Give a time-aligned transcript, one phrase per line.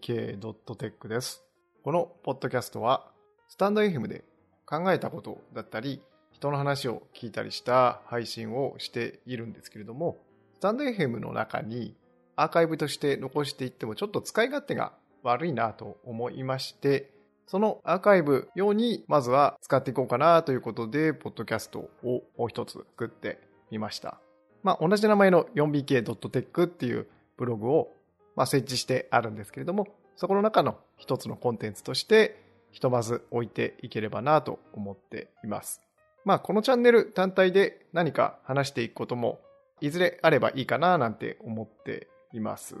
[0.00, 1.44] 4BK.tech です。
[1.84, 3.12] このポッドキャストは、
[3.48, 4.24] スタンド FM で
[4.66, 6.02] 考えたことだったり、
[6.32, 10.18] 人の話を聞いたりした配信をしているんですけれども、
[10.56, 11.94] スタンド FM の中に
[12.36, 14.92] アーカイブとして残していってもちょっと使い勝手が
[15.22, 17.10] 悪いなと思いまして、
[17.46, 23.38] そのアーカイブ用にまずは使っていこうかなということで、ポッドキャストをもう一つ作って
[23.70, 24.20] みました。
[24.62, 27.06] まあ、同じ名前の 4bk.tech っていう
[27.36, 27.92] ブログを
[28.36, 35.80] まあ設置してあるんですけれども、そこの中の一つのコンテンツとして、ひとまず置いていければなと思っています。
[36.24, 39.40] まあ、このチャンネル単体で何か話していくことも、
[39.80, 42.76] いずれあればいいかななんて思っています。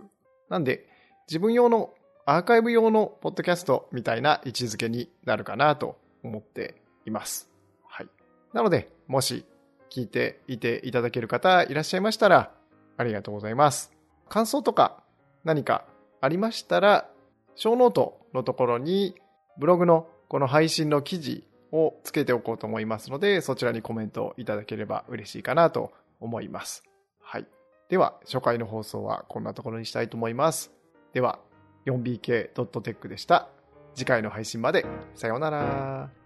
[0.50, 0.86] なんで、
[1.28, 1.94] 自分用の
[2.26, 7.50] アーカイブ用のポッドキャストみたいな位置づけになるかなと思っています。
[7.88, 8.08] はい。
[8.52, 9.46] なので、もし
[9.90, 12.52] 聞いていていただける方いらっしゃいましたら、
[12.96, 13.92] ありがとうございます。
[14.28, 15.02] 感想とか
[15.44, 15.84] 何か
[16.20, 17.08] ありましたら、
[17.54, 19.14] ショーノートのところに
[19.58, 26.82] ブログのこの配信の記事をつけておこうと思いますので、そちらにコメントいただければ嬉しいかなと思います。
[27.20, 27.46] はい。
[27.88, 30.72] では、初回の放送はこんなところにしたいと思います。
[31.12, 31.40] では、
[31.86, 33.48] 4bk.tech でした。
[33.94, 34.86] 次回の配信まで。
[35.14, 36.19] さようなら。